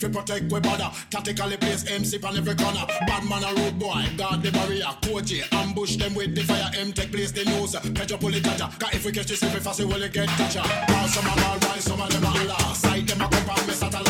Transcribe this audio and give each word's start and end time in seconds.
to 0.00 0.08
protect 0.08 0.50
we 0.50 0.60
border. 0.60 0.90
Tactically 1.10 1.56
place 1.58 1.84
MC 1.90 2.18
on 2.24 2.36
every 2.36 2.54
corner. 2.54 2.84
Bad 3.06 3.24
man 3.28 3.44
a 3.44 3.54
road 3.60 3.78
boy, 3.78 4.02
guard 4.16 4.42
the 4.42 4.50
barrier. 4.50 4.90
Koji 5.02 5.44
ambush 5.52 5.96
them 5.96 6.14
with 6.14 6.34
the 6.34 6.42
fire. 6.42 6.70
M 6.76 6.92
take 6.92 7.12
place 7.12 7.32
the 7.32 7.44
news. 7.44 7.76
Pedro 7.94 8.16
pull 8.16 8.34
it 8.34 8.46
at 8.46 8.58
Cause 8.58 8.94
if 8.94 9.04
we 9.04 9.12
catch 9.12 9.26
this 9.26 9.42
every 9.42 9.60
fast, 9.60 9.78
we 9.78 9.84
will 9.84 10.08
get 10.08 10.28
toucha. 10.30 10.64
Now 10.88 11.06
some 11.06 11.26
of 11.26 11.44
all 11.44 11.58
right, 11.68 11.80
some 11.80 12.00
of 12.00 12.10
them 12.10 12.24
are 12.24 12.38
Allah. 12.40 12.74
Sight 12.74 13.06
them 13.06 13.20
a 13.20 13.28
come 13.28 13.50
and 13.50 13.70
satellites, 13.72 14.09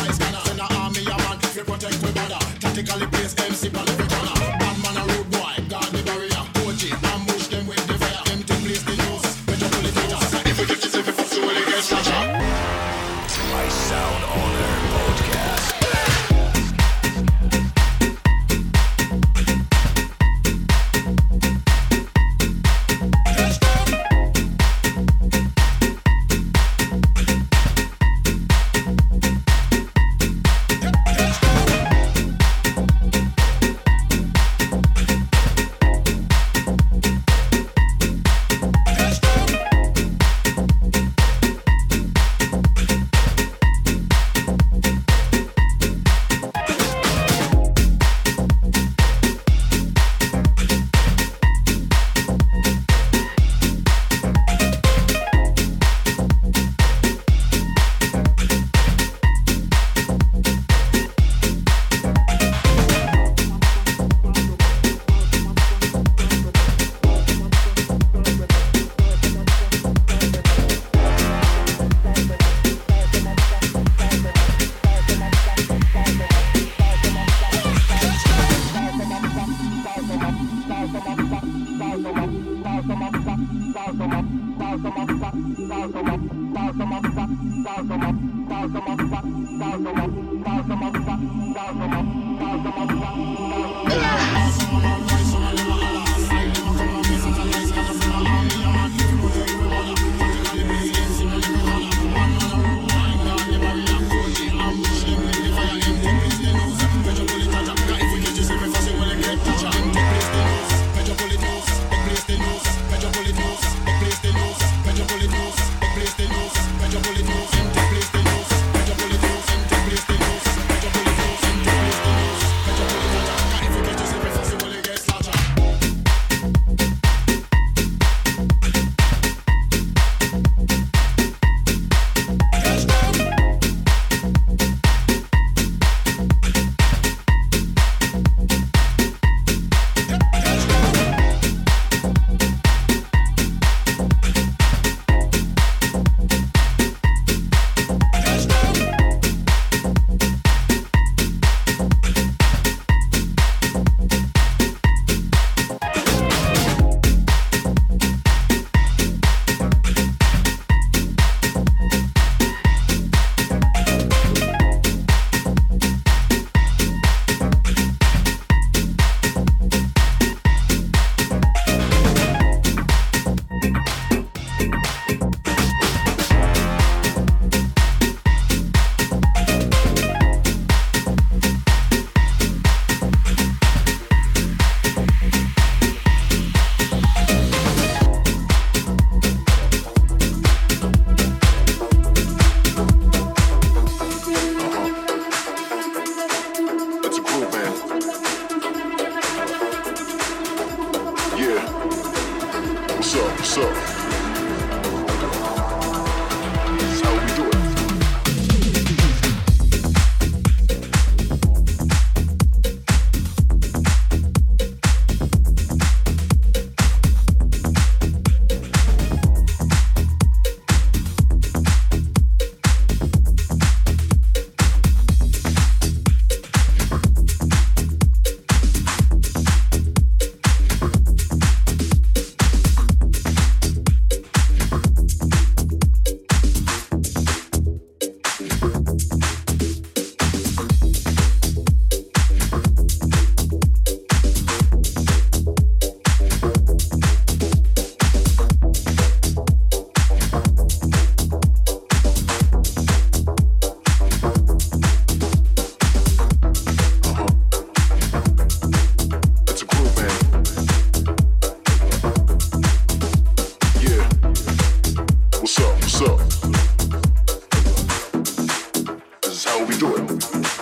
how 269.51 269.65
we 269.65 269.77
do 269.77 269.95
it. 269.97 270.60